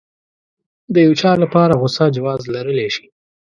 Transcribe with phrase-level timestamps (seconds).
[0.93, 3.05] د يو چا لپاره غوسه جواز لرلی شي.